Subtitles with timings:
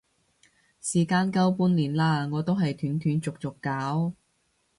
[0.81, 4.15] 時間夠半年啦，我都係斷斷續續搞